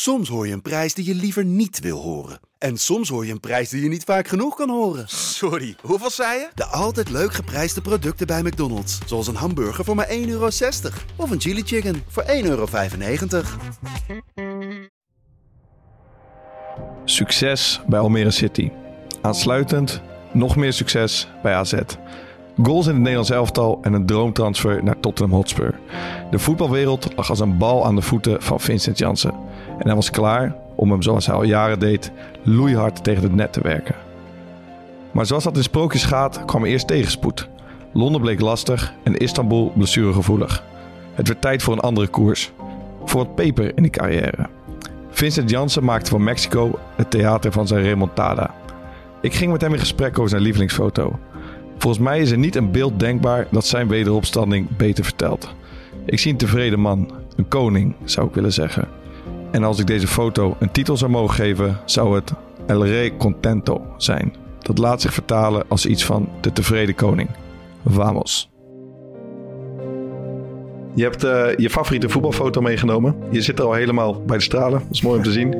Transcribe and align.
Soms 0.00 0.28
hoor 0.28 0.46
je 0.46 0.52
een 0.52 0.62
prijs 0.62 0.94
die 0.94 1.04
je 1.04 1.14
liever 1.14 1.44
niet 1.44 1.80
wil 1.80 2.00
horen. 2.00 2.40
En 2.58 2.76
soms 2.76 3.08
hoor 3.08 3.26
je 3.26 3.32
een 3.32 3.40
prijs 3.40 3.68
die 3.68 3.82
je 3.82 3.88
niet 3.88 4.04
vaak 4.04 4.28
genoeg 4.28 4.56
kan 4.56 4.70
horen. 4.70 5.08
Sorry, 5.08 5.76
hoeveel 5.82 6.10
zei 6.10 6.38
je? 6.38 6.48
De 6.54 6.64
altijd 6.64 7.10
leuk 7.10 7.32
geprijsde 7.32 7.80
producten 7.80 8.26
bij 8.26 8.42
McDonald's. 8.42 8.98
Zoals 9.06 9.26
een 9.26 9.34
hamburger 9.34 9.84
voor 9.84 9.94
maar 9.94 10.08
1,60 10.08 10.14
euro. 10.26 10.48
Of 11.16 11.30
een 11.30 11.40
chili 11.40 11.62
chicken 11.62 12.02
voor 12.08 12.22
1,95 12.22 12.28
euro. 12.42 12.66
Succes 17.04 17.80
bij 17.86 18.00
Almere 18.00 18.30
City. 18.30 18.70
Aansluitend 19.22 20.02
nog 20.32 20.56
meer 20.56 20.72
succes 20.72 21.28
bij 21.42 21.54
AZ. 21.54 21.74
Goals 22.62 22.86
in 22.86 22.92
het 22.92 23.00
Nederlands 23.00 23.30
elftal 23.30 23.78
en 23.82 23.92
een 23.92 24.06
droomtransfer 24.06 24.84
naar 24.84 25.00
Tottenham 25.00 25.34
Hotspur. 25.34 25.78
De 26.30 26.38
voetbalwereld 26.38 27.16
lag 27.16 27.30
als 27.30 27.40
een 27.40 27.58
bal 27.58 27.84
aan 27.84 27.94
de 27.94 28.02
voeten 28.02 28.42
van 28.42 28.60
Vincent 28.60 28.98
Janssen. 28.98 29.34
En 29.78 29.86
hij 29.86 29.94
was 29.94 30.10
klaar 30.10 30.54
om 30.74 30.90
hem 30.90 31.02
zoals 31.02 31.26
hij 31.26 31.34
al 31.34 31.42
jaren 31.42 31.78
deed, 31.78 32.12
loeihard 32.42 33.04
tegen 33.04 33.22
het 33.22 33.34
net 33.34 33.52
te 33.52 33.60
werken. 33.60 33.94
Maar 35.10 35.26
zoals 35.26 35.44
dat 35.44 35.56
in 35.56 35.62
sprookjes 35.62 36.04
gaat, 36.04 36.44
kwam 36.44 36.62
er 36.62 36.70
eerst 36.70 36.86
tegenspoed. 36.86 37.48
Londen 37.92 38.20
bleek 38.20 38.40
lastig 38.40 38.92
en 39.02 39.16
Istanbul 39.16 39.72
blessuregevoelig. 39.76 40.64
Het 41.14 41.28
werd 41.28 41.40
tijd 41.40 41.62
voor 41.62 41.72
een 41.72 41.80
andere 41.80 42.06
koers. 42.06 42.52
Voor 43.04 43.24
wat 43.24 43.34
peper 43.34 43.76
in 43.76 43.82
die 43.82 43.92
carrière. 43.92 44.48
Vincent 45.10 45.50
Janssen 45.50 45.84
maakte 45.84 46.10
van 46.10 46.24
Mexico 46.24 46.78
het 46.96 47.10
theater 47.10 47.52
van 47.52 47.66
zijn 47.66 47.82
remontada. 47.82 48.54
Ik 49.20 49.34
ging 49.34 49.52
met 49.52 49.60
hem 49.60 49.72
in 49.72 49.78
gesprek 49.78 50.18
over 50.18 50.30
zijn 50.30 50.42
lievelingsfoto. 50.42 51.18
Volgens 51.78 52.02
mij 52.02 52.20
is 52.20 52.30
er 52.30 52.38
niet 52.38 52.56
een 52.56 52.70
beeld 52.70 53.00
denkbaar 53.00 53.46
dat 53.50 53.66
zijn 53.66 53.88
wederopstanding 53.88 54.76
beter 54.76 55.04
vertelt. 55.04 55.54
Ik 56.06 56.18
zie 56.18 56.32
een 56.32 56.38
tevreden 56.38 56.80
man, 56.80 57.10
een 57.36 57.48
koning 57.48 57.94
zou 58.04 58.28
ik 58.28 58.34
willen 58.34 58.52
zeggen. 58.52 58.88
En 59.50 59.64
als 59.64 59.78
ik 59.78 59.86
deze 59.86 60.06
foto 60.06 60.56
een 60.58 60.70
titel 60.70 60.96
zou 60.96 61.10
mogen 61.10 61.34
geven, 61.34 61.80
zou 61.84 62.14
het 62.14 62.32
El 62.66 62.86
Rey 62.86 63.16
Contento 63.16 63.82
zijn. 63.96 64.34
Dat 64.58 64.78
laat 64.78 65.00
zich 65.00 65.12
vertalen 65.12 65.64
als 65.68 65.86
iets 65.86 66.04
van 66.04 66.28
de 66.40 66.52
tevreden 66.52 66.94
koning. 66.94 67.28
Vamos. 67.86 68.50
Je 70.94 71.02
hebt 71.02 71.24
uh, 71.24 71.46
je 71.56 71.70
favoriete 71.70 72.08
voetbalfoto 72.08 72.60
meegenomen. 72.60 73.16
Je 73.30 73.40
zit 73.40 73.58
er 73.58 73.64
al 73.64 73.72
helemaal 73.72 74.22
bij 74.24 74.36
de 74.36 74.42
stralen. 74.42 74.78
Dat 74.78 74.90
is 74.90 75.02
mooi 75.02 75.16
om 75.16 75.22
te 75.22 75.32
zien. 75.32 75.56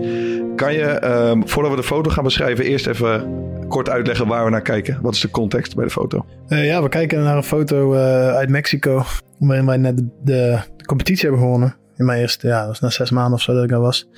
Kan 0.56 0.72
je, 0.72 1.00
uh, 1.04 1.42
voordat 1.44 1.70
we 1.70 1.76
de 1.76 1.86
foto 1.86 2.10
gaan 2.10 2.24
beschrijven, 2.24 2.64
eerst 2.64 2.86
even 2.86 3.36
kort 3.68 3.88
uitleggen 3.88 4.26
waar 4.26 4.44
we 4.44 4.50
naar 4.50 4.62
kijken? 4.62 4.98
Wat 5.02 5.14
is 5.14 5.20
de 5.20 5.30
context 5.30 5.74
bij 5.74 5.84
de 5.84 5.90
foto? 5.90 6.24
Uh, 6.48 6.66
ja, 6.66 6.82
we 6.82 6.88
kijken 6.88 7.22
naar 7.22 7.36
een 7.36 7.42
foto 7.42 7.94
uit 8.34 8.48
Mexico. 8.48 9.02
Waarin 9.38 9.66
wij 9.66 9.76
net 9.76 9.96
de, 9.96 10.06
de, 10.24 10.60
de, 10.76 10.84
competitie 10.84 11.22
hebben 11.22 11.40
gewonnen. 11.40 11.76
In 11.98 12.04
mijn 12.04 12.20
eerste, 12.20 12.46
ja, 12.46 12.58
dat 12.58 12.68
was 12.68 12.80
na 12.80 12.90
zes 12.90 13.10
maanden 13.10 13.32
of 13.32 13.42
zo 13.42 13.54
dat 13.54 13.62
ik 13.62 13.70
daar 13.70 13.80
was. 13.80 14.08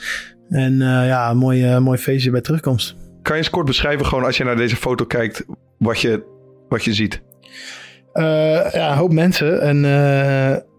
En 0.49 0.79
ja, 0.79 1.31
een 1.31 1.37
mooi, 1.37 1.79
mooi 1.79 1.99
feestje 1.99 2.31
bij 2.31 2.41
terugkomst. 2.41 2.97
Kan 3.23 3.37
je 3.37 3.43
eens 3.43 3.51
kort 3.51 3.67
beschrijven, 3.67 4.07
gewoon 4.07 4.25
als 4.25 4.37
je 4.37 4.45
naar 4.45 4.57
deze 4.57 4.77
foto 4.77 5.05
kijkt, 5.05 5.45
wat 5.79 6.01
je, 6.01 6.25
wat 6.69 6.85
je 6.85 6.95
ziet? 6.95 7.23
ja, 8.13 8.91
een 8.91 8.97
hoop 8.97 9.13
mensen. 9.13 9.61
En 9.61 9.77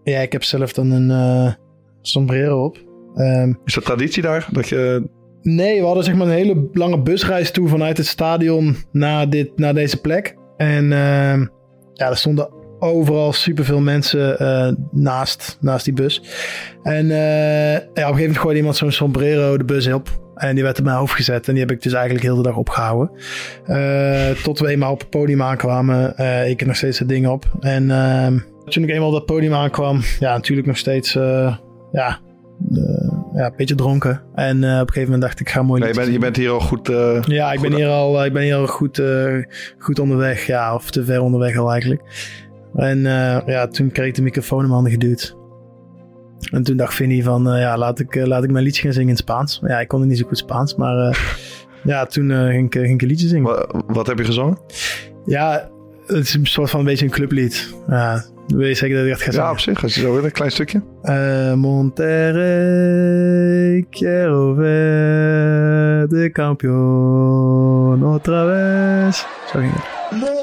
ja, 0.04 0.18
ik 0.20 0.32
heb 0.32 0.42
zelf 0.42 0.72
dan 0.72 0.90
een 0.90 1.56
sombrero 2.02 2.64
op. 2.64 2.78
Um, 3.16 3.58
is 3.64 3.74
dat 3.74 3.84
traditie 3.84 4.22
daar? 4.22 4.48
Dat 4.50 4.68
je... 4.68 5.08
Nee, 5.42 5.80
we 5.80 5.86
hadden 5.86 6.04
zeg 6.04 6.14
maar 6.14 6.26
een 6.26 6.32
hele 6.32 6.68
lange 6.72 7.02
busreis 7.02 7.50
toe 7.50 7.68
vanuit 7.68 7.96
het 7.96 8.06
stadion 8.06 8.76
naar, 8.92 9.30
dit, 9.30 9.58
naar 9.58 9.74
deze 9.74 10.00
plek. 10.00 10.36
En 10.56 10.84
uh, 10.84 11.46
ja, 11.92 12.08
er 12.08 12.16
stonden 12.16 12.48
overal 12.82 13.32
superveel 13.32 13.80
mensen 13.80 14.42
uh, 14.42 14.72
naast, 14.90 15.58
naast 15.60 15.84
die 15.84 15.94
bus. 15.94 16.22
En 16.82 17.06
uh, 17.06 17.72
ja, 17.72 17.78
op 17.78 17.84
een 17.84 17.92
gegeven 17.94 18.20
moment 18.20 18.38
gooide 18.38 18.58
iemand 18.58 18.76
zo'n 18.76 18.92
sombrero 18.92 19.56
de 19.56 19.64
bus 19.64 19.92
op. 19.92 20.20
En 20.34 20.54
die 20.54 20.64
werd 20.64 20.78
op 20.78 20.84
mijn 20.84 20.96
hoofd 20.96 21.14
gezet. 21.14 21.46
En 21.48 21.52
die 21.52 21.62
heb 21.62 21.70
ik 21.72 21.82
dus 21.82 21.92
eigenlijk 21.92 22.24
heel 22.24 22.36
de 22.36 22.42
dag 22.42 22.56
opgehouden. 22.56 23.10
Uh, 23.66 24.30
tot 24.30 24.58
we 24.58 24.68
eenmaal 24.68 24.92
op 24.92 25.00
het 25.00 25.10
podium 25.10 25.42
aankwamen. 25.42 26.10
ik 26.48 26.58
heb 26.58 26.68
nog 26.68 26.76
steeds 26.76 26.98
dat 26.98 27.08
ding 27.08 27.26
op. 27.26 27.44
En 27.60 27.90
ehm, 27.90 28.38
toen 28.64 28.82
ik 28.82 28.90
eenmaal 28.90 29.08
op 29.08 29.14
dat 29.14 29.26
podium 29.26 29.54
aankwam, 29.54 30.00
ja, 30.18 30.32
natuurlijk 30.32 30.66
nog 30.66 30.76
steeds, 30.76 31.14
uh, 31.14 31.56
ja, 31.92 32.20
uh, 32.70 33.10
ja, 33.34 33.44
een 33.46 33.52
beetje 33.56 33.74
dronken. 33.74 34.22
En 34.34 34.56
uh, 34.56 34.72
op 34.72 34.80
een 34.80 34.92
gegeven 34.92 35.02
moment 35.02 35.22
dacht 35.22 35.40
ik, 35.40 35.48
ga 35.48 35.62
mooi. 35.62 35.86
Je, 35.86 35.94
bent, 35.94 36.12
je 36.12 36.18
bent 36.18 36.36
hier 36.36 36.50
al 36.50 36.60
goed. 36.60 36.86
ja, 37.26 37.52
ik 37.52 37.60
ben 37.60 37.74
hier 37.74 37.88
al, 37.88 38.24
ik 38.24 38.32
ben 38.32 38.42
hier 38.42 38.56
al 38.56 38.66
goed, 38.66 39.02
goed 39.78 39.98
onderweg. 39.98 40.46
Ja, 40.46 40.74
of 40.74 40.90
te 40.90 41.04
ver 41.04 41.20
onderweg 41.20 41.56
al 41.56 41.70
eigenlijk. 41.70 42.02
En 42.74 43.00
ja, 43.46 43.66
toen 43.66 43.90
kreeg 43.90 44.06
ik 44.06 44.14
de 44.14 44.22
microfoon 44.22 44.58
in 44.58 44.68
mijn 44.68 44.74
handen 44.74 44.92
geduwd. 44.92 45.36
En 46.52 46.62
toen 46.62 46.76
dacht 46.76 46.94
Vinnie 46.94 47.24
van, 47.24 47.42
ja, 47.42 47.78
laat 47.78 47.98
ik, 47.98 48.26
laat 48.26 48.44
ik 48.44 48.50
mijn 48.50 48.64
liedje 48.64 48.82
gaan 48.82 48.92
zingen 48.92 49.08
in 49.08 49.16
Spaans. 49.16 49.60
Ja, 49.66 49.80
ik 49.80 49.88
kon 49.88 50.00
het 50.00 50.08
niet 50.08 50.18
zo 50.18 50.26
goed 50.26 50.38
Spaans, 50.38 50.74
maar 50.74 51.18
ja, 51.84 52.06
toen 52.06 52.30
ging, 52.30 52.66
ik, 52.66 52.80
ging 52.80 52.94
ik 52.94 53.02
een 53.02 53.08
liedje 53.08 53.28
zingen. 53.28 53.48
Wat, 53.48 53.82
wat 53.86 54.06
heb 54.06 54.18
je 54.18 54.24
gezongen? 54.24 54.58
Ja, 55.24 55.70
het 56.06 56.26
is 56.26 56.34
een 56.34 56.46
soort 56.46 56.70
van 56.70 56.80
een 56.80 56.86
beetje 56.86 57.04
een 57.04 57.10
clublied. 57.10 57.74
Ja, 57.88 58.24
wil 58.46 58.66
je 58.66 58.74
zeker 58.74 58.96
dat 58.96 59.04
ik 59.04 59.10
dat 59.10 59.22
ga 59.22 59.24
zeggen? 59.24 59.44
Ja, 59.44 59.50
op 59.50 59.58
zich. 59.58 59.82
Als 59.82 59.94
je 59.94 60.00
zo 60.00 60.12
wil, 60.12 60.24
een 60.24 60.32
klein 60.32 60.50
stukje. 60.50 60.82
Uh, 61.02 61.54
Monterrey, 61.54 62.26
quiero 63.90 64.54
ver 64.54 66.08
de 66.08 66.30
campeón 66.32 68.04
otra 68.04 68.46
vez. 68.46 69.18
Zo 69.52 69.58
ging 69.58 69.72
het. 69.74 70.41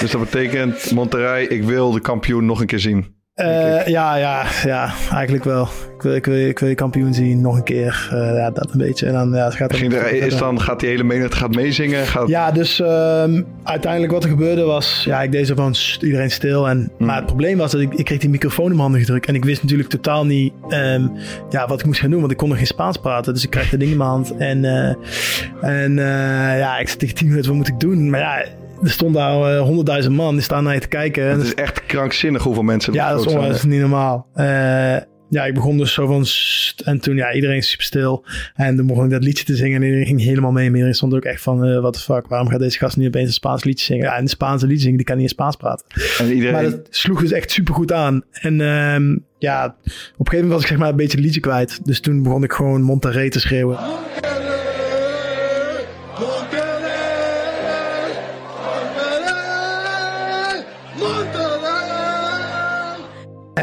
Dus 0.00 0.10
dat 0.10 0.20
betekent, 0.20 0.90
Monterrey, 0.90 1.42
ik 1.42 1.62
wil 1.62 1.90
de 1.90 2.00
kampioen 2.00 2.46
nog 2.46 2.60
een 2.60 2.66
keer 2.66 2.78
zien. 2.78 3.14
Uh, 3.34 3.86
ja, 3.86 4.16
ja, 4.16 4.44
ja, 4.64 4.92
eigenlijk 5.12 5.44
wel. 5.44 5.68
Ik 5.96 6.02
wil, 6.02 6.14
ik 6.14 6.24
wil, 6.24 6.48
ik 6.48 6.58
wil 6.58 6.68
je 6.68 6.74
kampioen 6.74 7.14
zien 7.14 7.40
nog 7.40 7.56
een 7.56 7.62
keer. 7.62 8.08
Uh, 8.12 8.36
ja, 8.36 8.50
dat 8.50 8.72
een 8.72 8.78
beetje. 8.78 9.06
En 9.06 9.12
dan, 9.12 9.32
ja, 9.32 9.44
het 9.44 9.54
gaat, 9.54 9.72
er, 9.72 10.12
is 10.12 10.38
dan, 10.38 10.60
gaat 10.60 10.80
die 10.80 10.88
hele 10.88 11.02
menigte 11.02 11.36
gaat 11.36 11.54
meezingen? 11.54 12.06
Gaat... 12.06 12.28
Ja, 12.28 12.50
dus 12.50 12.80
uh, 12.80 13.24
uiteindelijk 13.64 14.12
wat 14.12 14.24
er 14.24 14.30
gebeurde 14.30 14.62
was... 14.62 15.02
Ja, 15.04 15.22
ik 15.22 15.32
deed 15.32 15.46
gewoon 15.46 15.74
iedereen 16.00 16.30
stil. 16.30 16.68
En, 16.68 16.92
mm. 16.98 17.06
Maar 17.06 17.16
het 17.16 17.26
probleem 17.26 17.58
was 17.58 17.70
dat 17.70 17.80
ik, 17.80 17.94
ik 17.94 18.04
kreeg 18.04 18.18
die 18.18 18.30
microfoon 18.30 18.64
in 18.64 18.70
mijn 18.70 18.82
handen 18.82 19.00
gedrukt. 19.00 19.26
En 19.26 19.34
ik 19.34 19.44
wist 19.44 19.62
natuurlijk 19.62 19.88
totaal 19.88 20.26
niet 20.26 20.52
um, 20.68 21.12
ja, 21.50 21.66
wat 21.66 21.80
ik 21.80 21.86
moest 21.86 22.00
gaan 22.00 22.10
doen. 22.10 22.20
Want 22.20 22.32
ik 22.32 22.38
kon 22.38 22.48
nog 22.48 22.58
geen 22.58 22.66
Spaans 22.66 22.96
praten. 22.96 23.34
Dus 23.34 23.44
ik 23.44 23.50
kreeg 23.50 23.70
dat 23.70 23.80
ding 23.80 23.92
in 23.92 23.98
mijn 23.98 24.10
hand. 24.10 24.36
En, 24.36 24.64
uh, 24.64 24.94
en 25.60 25.94
ja, 26.58 26.78
ik 26.78 26.88
zat 26.88 26.98
tegen 26.98 27.14
tien 27.14 27.28
minuten, 27.28 27.48
wat 27.48 27.58
moet 27.58 27.68
ik 27.68 27.80
doen? 27.80 28.10
Maar 28.10 28.20
ja 28.20 28.44
er 28.82 28.90
stonden 28.90 29.22
daar 29.22 29.56
eh, 29.56 29.62
honderdduizend 29.62 30.16
man, 30.16 30.34
die 30.34 30.42
staan 30.42 30.64
naar 30.64 30.74
je 30.74 30.80
te 30.80 30.88
kijken. 30.88 31.24
Het 31.24 31.42
is 31.42 31.54
echt 31.54 31.86
krankzinnig 31.86 32.42
hoeveel 32.42 32.62
mensen 32.62 32.92
Ja, 32.92 33.10
dat 33.10 33.26
is, 33.26 33.32
dat 33.32 33.54
is 33.54 33.64
niet 33.64 33.80
normaal. 33.80 34.26
Uh, 34.36 34.96
ja, 35.28 35.44
ik 35.44 35.54
begon 35.54 35.78
dus 35.78 35.92
zo 35.92 36.06
van... 36.06 36.26
En 36.84 37.00
toen, 37.00 37.16
ja, 37.16 37.32
iedereen 37.32 37.62
super 37.62 37.84
stil. 37.84 38.24
En 38.54 38.76
toen 38.76 38.86
begon 38.86 39.04
ik 39.04 39.10
dat 39.10 39.24
liedje 39.24 39.44
te 39.44 39.56
zingen 39.56 39.76
en 39.76 39.82
iedereen 39.82 40.06
ging 40.06 40.20
helemaal 40.20 40.52
mee. 40.52 40.64
Maar 40.64 40.74
iedereen 40.74 40.94
stond 40.94 41.14
ook 41.14 41.24
echt 41.24 41.42
van, 41.42 41.68
uh, 41.68 41.80
what 41.80 41.92
the 41.92 42.00
fuck, 42.00 42.26
waarom 42.28 42.48
gaat 42.48 42.58
deze 42.58 42.78
gast 42.78 42.96
nu 42.96 43.06
opeens 43.06 43.26
een 43.26 43.34
Spaans 43.34 43.64
liedje 43.64 43.84
zingen? 43.84 44.04
Ja, 44.04 44.18
een 44.18 44.28
Spaanse 44.28 44.66
liedje 44.66 44.82
zingen, 44.82 44.96
die 44.96 45.06
kan 45.06 45.16
niet 45.16 45.24
in 45.24 45.30
Spaans 45.30 45.56
praten. 45.56 45.86
En 46.18 46.32
iedereen... 46.32 46.52
Maar 46.52 46.62
dat 46.62 46.86
sloeg 46.90 47.20
dus 47.20 47.32
echt 47.32 47.50
super 47.50 47.74
goed 47.74 47.92
aan. 47.92 48.22
En 48.32 48.54
uh, 48.60 49.16
ja, 49.38 49.66
op 49.66 49.74
een 49.84 49.92
gegeven 49.92 50.36
moment 50.36 50.52
was 50.52 50.62
ik 50.62 50.68
zeg 50.68 50.78
maar 50.78 50.88
een 50.88 50.96
beetje 50.96 51.16
het 51.16 51.26
liedje 51.26 51.40
kwijt. 51.40 51.80
Dus 51.84 52.00
toen 52.00 52.22
begon 52.22 52.42
ik 52.42 52.52
gewoon 52.52 52.82
Monterrey 52.82 53.28
te 53.28 53.40
schreeuwen. 53.40 53.78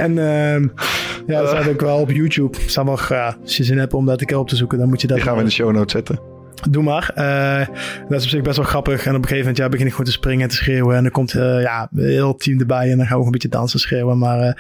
En 0.02 0.12
uh, 0.12 0.70
ja, 1.28 1.42
dat 1.42 1.48
staat 1.48 1.68
ook 1.68 1.82
wel 1.82 2.00
op 2.00 2.12
YouTube. 2.12 2.58
Ja, 2.68 2.82
als 3.42 3.58
je 3.58 3.64
zin 3.64 3.78
hebt 3.78 3.94
om 3.94 4.06
dat 4.06 4.22
een 4.22 4.28
keer 4.28 4.38
op 4.38 4.48
te 4.48 4.56
zoeken, 4.56 4.78
dan 4.78 4.90
moet 4.90 5.02
je 5.02 5.08
dat... 5.08 5.18
Die 5.18 5.26
gaan 5.26 5.36
we 5.36 5.40
in 5.40 5.46
de 5.46 5.52
show 5.52 5.72
notes 5.72 5.92
zetten. 5.92 6.20
Doe 6.70 6.84
maar. 6.84 7.12
Uh, 7.18 7.76
dat 8.10 8.20
is 8.20 8.24
op 8.24 8.30
zich 8.30 8.42
best 8.42 8.58
wel 8.58 8.66
grappig. 8.66 9.06
En 9.06 9.10
op 9.10 9.16
een 9.16 9.22
gegeven 9.22 9.40
moment 9.40 9.58
ja, 9.58 9.70
begin 9.70 9.86
ik 9.86 9.92
gewoon 9.92 10.06
te 10.06 10.12
springen 10.12 10.44
en 10.44 10.50
te 10.50 10.56
schreeuwen. 10.56 10.96
En 10.96 11.04
dan 11.04 11.12
komt 11.12 11.34
uh, 11.34 11.62
ja, 11.62 11.90
heel 11.96 12.36
team 12.36 12.60
erbij 12.60 12.92
en 12.92 12.98
dan 12.98 13.08
gaan 13.08 13.20
we 13.20 13.26
een 13.26 13.32
beetje 13.32 13.50
dansen 13.50 13.80
schreeuwen. 13.80 14.18
Maar 14.18 14.40
uh, 14.40 14.52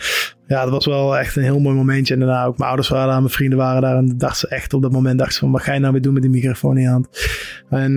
ja, 0.52 0.64
dat 0.64 0.70
was 0.70 0.86
wel 0.86 1.18
echt 1.18 1.36
een 1.36 1.44
heel 1.44 1.60
mooi 1.60 1.76
momentje. 1.76 2.14
En 2.14 2.20
daarna 2.20 2.46
ook 2.46 2.58
mijn 2.58 2.68
ouders 2.68 2.90
waren 2.90 3.08
daar, 3.08 3.20
mijn 3.20 3.34
vrienden 3.34 3.58
waren 3.58 3.82
daar. 3.82 3.96
En 3.96 4.18
dachten 4.18 4.50
ze 4.50 4.56
echt 4.56 4.74
op 4.74 4.82
dat 4.82 4.92
moment, 4.92 5.18
dachten 5.18 5.36
ze 5.36 5.40
van, 5.40 5.52
wat 5.52 5.62
ga 5.62 5.74
je 5.74 5.80
nou 5.80 5.92
weer 5.92 6.02
doen 6.02 6.14
met 6.14 6.22
die 6.22 6.32
microfoon 6.32 6.78
in 6.78 6.84
je 6.84 6.90
hand? 6.90 7.08
En 7.70 7.94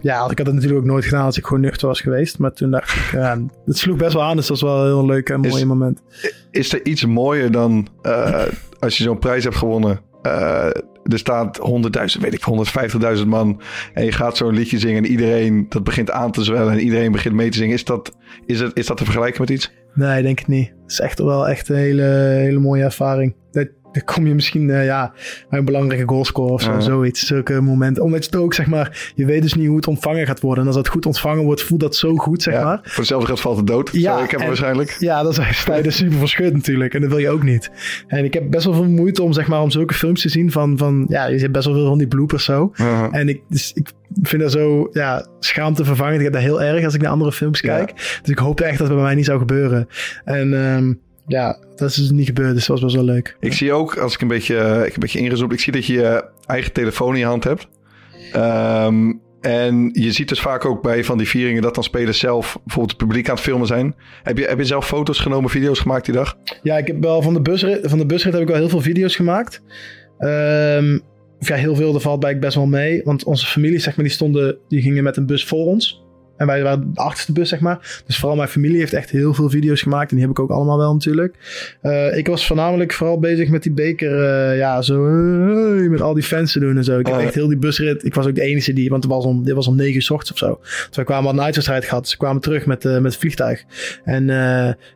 ja, 0.00 0.30
ik 0.30 0.38
had 0.38 0.46
het 0.46 0.54
natuurlijk 0.54 0.80
ook 0.80 0.86
nooit 0.86 1.04
gedaan 1.04 1.24
als 1.24 1.38
ik 1.38 1.46
gewoon 1.46 1.62
nuchter 1.62 1.88
was 1.88 2.00
geweest. 2.00 2.38
Maar 2.38 2.52
toen 2.52 2.70
dacht 2.70 2.96
ik, 2.96 3.12
ja, 3.12 3.38
het 3.64 3.78
sloeg 3.78 3.96
best 3.96 4.12
wel 4.12 4.22
aan. 4.22 4.36
Dus 4.36 4.46
dat 4.46 4.60
was 4.60 4.70
wel 4.70 4.80
een 4.80 4.86
heel 4.86 5.06
leuk 5.06 5.28
en 5.28 5.40
mooi 5.40 5.64
moment. 5.64 6.02
Is 6.50 6.72
er 6.72 6.86
iets 6.86 7.06
mooier 7.06 7.50
dan 7.50 7.88
als 8.78 8.96
je 8.96 9.02
zo'n 9.02 9.18
prijs 9.18 9.44
hebt 9.44 9.56
gewonnen? 9.56 10.00
er 11.12 11.18
staat 11.18 11.60
100.000, 12.16 12.20
weet 12.20 12.34
ik, 12.34 12.44
150.000 13.18 13.26
man. 13.26 13.60
En 13.94 14.04
je 14.04 14.12
gaat 14.12 14.36
zo'n 14.36 14.54
liedje 14.54 14.78
zingen 14.78 15.04
en 15.04 15.10
iedereen 15.10 15.66
dat 15.68 15.84
begint 15.84 16.10
aan 16.10 16.30
te 16.30 16.44
zwellen 16.44 16.72
en 16.72 16.80
iedereen 16.80 17.12
begint 17.12 17.34
mee 17.34 17.50
te 17.50 17.58
zingen. 17.58 17.74
Is 17.74 17.84
dat, 17.84 18.16
is 18.46 18.60
het, 18.60 18.76
is 18.76 18.86
dat 18.86 18.96
te 18.96 19.04
vergelijken 19.04 19.40
met 19.40 19.50
iets? 19.50 19.72
Nee, 19.96 20.22
denk 20.22 20.40
ik 20.40 20.46
niet. 20.46 20.68
Het 20.68 20.90
is 20.90 21.00
echt 21.00 21.18
wel 21.18 21.48
echt 21.48 21.68
een 21.68 21.76
hele, 21.76 22.02
hele 22.02 22.58
mooie 22.58 22.82
ervaring. 22.82 23.34
Dat, 23.50 23.68
dan 24.04 24.14
kom 24.14 24.26
je 24.26 24.34
misschien 24.34 24.68
uh, 24.68 24.84
ja, 24.84 25.12
bij 25.50 25.58
een 25.58 25.64
belangrijke 25.64 26.08
goalscore 26.08 26.52
of 26.52 26.62
zo, 26.62 26.72
Ja. 26.72 26.80
zoiets. 26.80 27.26
Zulke 27.26 27.60
momenten. 27.60 28.02
Omdat 28.02 28.24
je 28.24 28.30
het 28.30 28.40
ook, 28.40 28.54
zeg 28.54 28.66
maar, 28.66 29.12
je 29.14 29.24
weet 29.24 29.42
dus 29.42 29.54
niet 29.54 29.66
hoe 29.66 29.76
het 29.76 29.86
ontvangen 29.86 30.26
gaat 30.26 30.40
worden. 30.40 30.60
En 30.62 30.66
als 30.68 30.76
het 30.76 30.88
goed 30.88 31.06
ontvangen 31.06 31.44
wordt, 31.44 31.62
voelt 31.62 31.80
dat 31.80 31.96
zo 31.96 32.16
goed, 32.16 32.42
zeg 32.42 32.54
Ja, 32.54 32.64
maar. 32.64 32.78
Voor 32.82 32.96
hetzelfde 32.98 33.26
geld 33.26 33.40
valt 33.40 33.56
het 33.56 33.66
dood. 33.66 33.90
Ja, 33.92 34.22
ik 34.22 34.30
heb 34.30 34.40
en- 34.40 34.46
waarschijnlijk. 34.46 34.96
Ja, 34.98 35.22
dat 35.22 35.38
is 35.38 35.64
je 35.64 35.72
er 35.72 35.92
super 35.92 36.18
verschut 36.18 36.52
natuurlijk. 36.52 36.94
En 36.94 37.00
dat 37.00 37.10
wil 37.10 37.18
je 37.18 37.30
ook 37.30 37.42
niet. 37.42 37.70
En 38.06 38.24
ik 38.24 38.34
heb 38.34 38.50
best 38.50 38.64
wel 38.64 38.74
veel 38.74 38.84
moeite 38.88 39.22
om, 39.22 39.32
zeg 39.32 39.48
maar, 39.48 39.60
om 39.62 39.70
zulke 39.70 39.94
films 39.94 40.20
te 40.22 40.28
zien 40.28 40.52
van, 40.52 40.78
van 40.78 41.06
ja, 41.08 41.26
je 41.26 41.38
hebt 41.38 41.52
best 41.52 41.66
wel 41.66 41.74
veel 41.74 41.86
van 41.86 41.98
die 41.98 42.08
bloopers 42.08 42.44
zo. 42.44 42.72
En 43.10 43.28
ik, 43.28 43.40
dus 43.48 43.72
ik 43.74 43.90
vind 44.22 44.42
dat 44.42 44.52
zo, 44.52 44.88
ja, 44.92 45.26
schaamte 45.40 45.84
vervangend. 45.84 46.16
Ik 46.18 46.22
heb 46.24 46.32
dat 46.32 46.42
heel 46.42 46.62
erg 46.62 46.84
als 46.84 46.94
ik 46.94 47.00
naar 47.00 47.10
andere 47.10 47.32
films 47.32 47.60
kijk. 47.60 47.92
Dus 47.96 48.30
ik 48.30 48.38
hoopte 48.38 48.64
echt 48.64 48.78
dat 48.78 48.86
het 48.86 48.96
bij 48.96 49.04
mij 49.06 49.14
niet 49.14 49.24
zou 49.24 49.38
gebeuren. 49.38 49.88
En 50.24 50.64
ehm, 50.64 50.92
ja, 51.26 51.58
dat 51.74 51.88
is 51.88 51.94
dus 51.94 52.10
niet 52.10 52.26
gebeurd. 52.26 52.54
Dus 52.54 52.66
dat 52.66 52.80
was 52.80 52.84
best 52.84 52.94
wel 52.94 53.14
leuk. 53.14 53.36
Ik 53.40 53.52
zie 53.52 53.72
ook, 53.72 53.96
als 53.96 54.14
ik 54.14 54.20
een 54.20 54.28
beetje, 54.28 54.56
eh, 54.56 54.78
ik 54.78 54.84
heb 54.84 54.94
een 54.94 55.00
beetje 55.00 55.18
ingezoomd, 55.18 55.52
ik 55.52 55.60
zie 55.60 55.72
dat 55.72 55.86
je 55.86 55.92
je 55.92 56.24
eigen 56.46 56.72
telefoon 56.72 57.12
in 57.12 57.18
je 57.18 57.26
hand 57.26 57.44
hebt. 57.44 57.68
Ehm, 58.32 59.12
en 59.40 59.90
je 59.92 60.12
ziet 60.12 60.28
dus 60.28 60.40
vaak 60.40 60.64
ook 60.64 60.82
bij 60.82 61.04
van 61.04 61.18
die 61.18 61.28
vieringen 61.28 61.62
dat 61.62 61.74
dan 61.74 61.84
spelers 61.84 62.18
zelf 62.18 62.58
bijvoorbeeld 62.64 62.98
het 62.98 63.06
publiek 63.06 63.28
aan 63.28 63.34
het 63.34 63.44
filmen 63.44 63.66
zijn. 63.66 63.94
Heb 64.22 64.38
je, 64.38 64.44
heb 64.44 64.58
je 64.58 64.64
zelf 64.64 64.86
foto's 64.86 65.18
genomen, 65.18 65.50
video's 65.50 65.80
gemaakt 65.80 66.04
die 66.04 66.14
dag? 66.14 66.36
Ja, 66.62 66.76
ik 66.76 66.86
heb 66.86 67.02
wel 67.02 67.22
van 67.22 67.34
de 67.34 67.42
busrit, 67.42 67.80
van 67.82 67.98
de 67.98 68.06
busrit 68.06 68.32
heb 68.32 68.42
ik 68.42 68.48
wel 68.48 68.56
heel 68.56 68.68
veel 68.68 68.80
video's 68.80 69.16
gemaakt. 69.16 69.62
Ehm, 70.18 70.98
of 71.40 71.48
ja, 71.48 71.54
heel 71.54 71.74
veel, 71.74 71.92
daar 71.92 72.00
valt 72.00 72.20
bij 72.20 72.32
ik 72.32 72.40
best 72.40 72.54
wel 72.54 72.66
mee. 72.66 73.00
Want 73.04 73.24
onze 73.24 73.46
familie, 73.46 73.78
zeg 73.78 73.96
maar, 73.96 74.04
die 74.04 74.14
stonden, 74.14 74.58
die 74.68 74.82
gingen 74.82 75.02
met 75.02 75.16
een 75.16 75.26
bus 75.26 75.44
voor 75.44 75.66
ons. 75.66 76.05
En 76.36 76.46
wij 76.46 76.62
waren 76.62 76.90
de 76.94 77.00
achterste 77.00 77.32
bus, 77.32 77.48
zeg 77.48 77.60
maar. 77.60 78.02
Dus 78.06 78.18
vooral 78.18 78.36
mijn 78.36 78.48
familie 78.48 78.78
heeft 78.78 78.92
echt 78.92 79.10
heel 79.10 79.34
veel 79.34 79.50
video's 79.50 79.82
gemaakt. 79.82 80.10
En 80.10 80.16
die 80.16 80.26
heb 80.26 80.34
ik 80.36 80.42
ook 80.42 80.50
allemaal 80.50 80.78
wel 80.78 80.92
natuurlijk. 80.92 81.34
Eh, 81.80 82.16
ik 82.16 82.26
was 82.26 82.46
voornamelijk 82.46 82.92
vooral 82.92 83.18
bezig 83.18 83.48
met 83.48 83.62
die 83.62 83.72
beker. 83.72 84.24
eh, 84.24 84.58
ja, 84.58 84.82
zo 84.82 85.06
eh, 85.06 85.90
met 85.90 86.00
al 86.00 86.14
die 86.14 86.22
fans 86.22 86.52
te 86.52 86.60
doen 86.60 86.76
en 86.76 86.84
zo. 86.84 86.98
Ik 86.98 87.06
heb 87.06 87.14
Oh, 87.16 87.22
echt 87.22 87.34
heel 87.34 87.48
die 87.48 87.56
busrit. 87.58 88.04
Ik 88.04 88.14
was 88.14 88.26
ook 88.26 88.34
de 88.34 88.42
enige 88.42 88.72
die, 88.72 88.90
want 88.90 89.02
het 89.02 89.12
was 89.12 89.24
om, 89.24 89.44
dit 89.44 89.54
was 89.54 89.66
om 89.66 89.76
negen 89.76 89.94
uur 89.94 90.02
s 90.02 90.10
ochtends 90.10 90.42
of 90.42 90.48
zo. 90.48 90.58
Dus 90.60 90.96
wij 90.96 91.04
kwamen 91.04 91.30
al 91.30 91.36
een 91.36 91.44
uitwedstrijd 91.44 91.84
gehad. 91.84 92.02
Dus 92.02 92.12
we 92.12 92.18
kwamen 92.18 92.40
terug 92.42 92.66
met, 92.66 92.84
met 92.84 93.02
het 93.04 93.16
vliegtuig. 93.16 93.64
En 94.04 94.26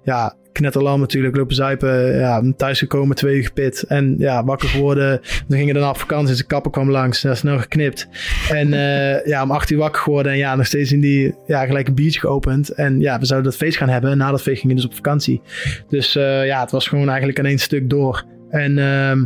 ja, 0.03 0.37
knetterlam 0.61 1.01
natuurlijk, 1.01 1.37
lopen 1.37 1.55
zuipen. 1.55 2.19
Ja, 2.19 2.43
thuis 2.57 2.79
gekomen, 2.79 3.17
twee 3.17 3.37
uur 3.37 3.45
gepit. 3.45 3.83
En 3.83 4.15
ja, 4.19 4.45
wakker 4.45 4.69
geworden. 4.69 5.21
We 5.49 5.57
gingen 5.57 5.75
daarna 5.75 5.91
op 5.91 5.99
vakantie. 5.99 6.35
Zijn 6.35 6.47
kapper 6.47 6.71
kwam 6.71 6.91
langs. 6.91 7.23
Ja, 7.23 7.35
snel 7.35 7.59
geknipt. 7.59 8.09
En 8.51 8.73
eh, 8.83 9.27
ja, 9.27 9.43
om 9.43 9.51
acht 9.51 9.71
uur 9.71 9.79
wakker 9.79 10.03
geworden. 10.03 10.33
En 10.33 10.39
ja, 10.39 10.55
nog 10.57 10.67
steeds 10.67 10.93
in 10.93 11.01
die, 11.01 11.35
ja, 11.47 11.67
gelijk 11.67 11.89
een 11.89 11.95
biertje 11.95 12.21
geopend. 12.21 12.69
En 12.69 13.01
ja, 13.01 13.19
we 13.19 13.27
zouden 13.27 13.51
dat 13.51 13.61
feest 13.61 13.77
gaan 13.77 13.89
hebben. 13.89 14.11
En 14.11 14.19
na 14.19 14.31
dat 14.31 14.43
feest 14.43 14.61
gingen 14.61 14.77
we 14.77 14.83
dus 14.83 14.91
op 14.91 14.97
vakantie. 14.97 15.41
Dus 15.89 16.17
eh, 16.17 16.47
ja, 16.47 16.61
het 16.61 16.71
was 16.71 16.89
gewoon 16.89 17.09
eigenlijk 17.09 17.39
in 17.39 17.47
één 17.47 17.59
stuk 17.59 17.91
door. 17.91 18.25
En 18.51 18.79
ehm, 18.79 19.25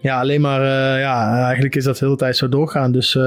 ja, 0.00 0.20
alleen 0.20 0.40
maar, 0.40 0.60
eh, 0.60 1.00
ja, 1.00 1.42
eigenlijk 1.44 1.76
is 1.76 1.84
dat 1.84 1.98
de 1.98 2.04
hele 2.04 2.16
tijd 2.16 2.36
zo 2.36 2.48
doorgaan. 2.48 2.92
Dus 2.92 3.18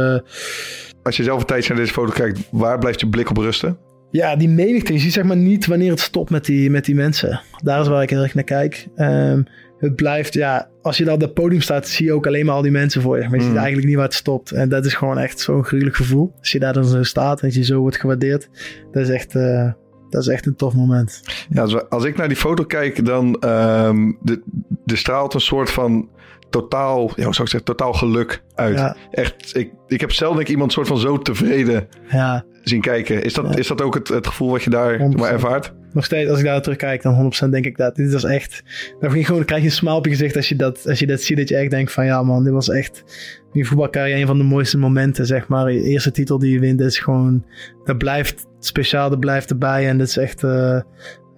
Als 1.04 1.18
je 1.18 1.24
zelf 1.24 1.40
een 1.40 1.46
tijdje 1.46 1.74
naar 1.74 1.82
deze 1.82 1.94
foto 1.94 2.12
kijkt, 2.12 2.40
waar 2.52 2.80
blijft 2.80 3.00
je 3.00 3.08
blik 3.08 3.30
op 3.30 3.38
rusten? 3.38 3.78
Ja, 4.12 4.36
die 4.36 4.50
menigte. 4.50 4.94
Je 4.94 5.00
ziet 5.00 5.14
zeg 5.14 5.24
maar 5.24 5.38
niet 5.38 5.66
wanneer 5.66 5.90
het 5.92 6.00
stopt 6.00 6.30
met 6.30 6.46
die, 6.46 6.70
met 6.70 6.86
die 6.86 6.96
mensen. 6.96 7.42
Daar 7.64 7.82
is 7.82 7.88
waar 7.88 8.04
ik 8.04 8.10
heel 8.10 8.22
erg 8.22 8.34
naar 8.34 8.44
kijk. 8.44 8.88
Ehm, 8.96 9.44
het 9.78 9.96
blijft, 9.96 10.34
ja, 10.34 10.70
als 10.82 10.98
je 10.98 11.04
daar 11.04 11.14
op 11.14 11.20
dat 11.20 11.34
podium 11.34 11.62
staat, 11.62 11.88
zie 11.88 12.06
je 12.06 12.14
ook 12.14 12.28
alleen 12.28 12.46
maar 12.46 12.56
al 12.56 12.62
die 12.62 12.72
mensen 12.72 13.02
voor 13.02 13.18
je. 13.18 13.22
Maar 13.24 13.32
je 13.40 13.44
Mm. 13.44 13.48
ziet 13.50 13.56
eigenlijk 13.58 13.88
niet 13.88 13.96
waar 13.96 14.06
het 14.06 14.14
stopt. 14.14 14.52
En 14.52 14.70
dat 14.70 14.86
is 14.86 14.94
gewoon 14.94 15.18
echt 15.18 15.40
zo'n 15.40 15.64
gruwelijk 15.64 15.96
gevoel. 15.96 16.34
Als 16.40 16.52
je 16.52 16.60
daar 16.60 16.74
dan 16.74 16.86
zo 16.86 17.04
staat 17.04 17.42
en 17.42 17.54
je 17.54 17.64
zo 17.64 17.80
wordt 17.80 17.98
gewaardeerd. 18.00 18.50
Dat 18.92 19.04
is 19.04 19.10
echt, 19.10 19.36
eh, 19.36 19.72
dat 20.10 20.22
is 20.22 20.28
echt 20.28 20.46
een 20.46 20.56
tof 20.56 20.74
moment. 20.74 21.22
Ja, 21.50 21.62
als, 21.90 22.06
ik 22.06 22.18
naar 22.18 22.28
die 22.28 22.38
foto 22.38 22.64
kijk, 22.64 23.06
dan 23.06 23.36
ehm 23.40 24.12
de, 24.22 24.42
de 24.86 24.96
straalt 24.96 25.34
een 25.34 25.40
soort 25.42 25.70
van 25.70 26.10
totaal, 26.52 27.02
ja, 27.02 27.24
hoe 27.24 27.34
zou 27.34 27.44
ik 27.44 27.50
zeggen, 27.50 27.64
totaal 27.64 27.94
geluk 27.94 28.44
uit. 28.56 28.78
Ja, 28.78 28.96
Echt, 29.12 29.56
ik, 29.58 29.72
ik 29.88 30.00
heb 30.02 30.12
zelden 30.12 30.36
denk 30.36 30.48
ik, 30.48 30.54
iemand 30.54 30.72
soort 30.74 30.88
van 30.88 30.98
zo 30.98 31.18
tevreden 31.18 31.88
ja, 32.10 32.44
zien 32.64 32.82
kijken. 32.82 33.24
Is 33.24 33.34
dat, 33.34 33.46
Ja. 33.50 33.56
is 33.56 33.68
dat 33.68 33.82
ook 33.82 33.94
het, 33.94 34.08
het 34.08 34.28
gevoel 34.28 34.50
wat 34.50 34.64
je 34.64 34.70
daar 34.70 35.00
100%. 35.00 35.04
maar 35.16 35.32
ervaart? 35.32 35.74
nog 35.94 36.06
steeds, 36.06 36.30
als 36.30 36.40
ik 36.40 36.46
daar 36.46 36.62
terugkijk, 36.62 37.02
dan 37.02 37.32
100% 37.48 37.50
denk 37.50 37.66
ik 37.66 37.78
dat. 37.78 37.96
Dit 37.96 38.12
was 38.14 38.24
echt, 38.24 38.64
dan 39.00 39.18
je 39.18 39.26
gewoon, 39.26 39.46
krijg 39.46 39.62
je 39.62 39.68
een 39.68 39.74
smile 39.74 39.96
op 39.96 40.06
je 40.06 40.12
gezicht 40.12 40.36
als 40.36 40.50
je 40.50 40.56
dat, 40.56 40.88
als 40.88 41.00
je 41.00 41.08
dat 41.08 41.22
ziet. 41.22 41.38
Dat 41.38 41.50
je 41.50 41.56
echt 41.56 41.70
denkt 41.70 41.92
van, 41.92 42.06
ja 42.06 42.24
man, 42.24 42.44
dit 42.44 42.54
was 42.54 42.70
echt 42.70 43.04
in 43.54 43.60
je 43.60 43.66
voetbalcarrière 43.66 44.20
een 44.20 44.28
van 44.28 44.38
de 44.38 44.44
mooiste 44.44 44.78
momenten, 44.78 45.26
zeg 45.26 45.48
maar. 45.48 45.72
Je 45.72 45.84
eerste 45.84 46.12
titel 46.12 46.40
die 46.40 46.52
je 46.52 46.60
wint, 46.60 46.80
is 46.80 47.00
gewoon, 47.00 47.46
dat 47.84 47.98
blijft 47.98 48.46
speciaal, 48.60 49.10
dat 49.10 49.20
blijft 49.20 49.50
erbij. 49.50 49.88
En 49.88 49.98
dat 49.98 50.08
is 50.08 50.18
echt, 50.18 50.44
eh, 50.44 50.80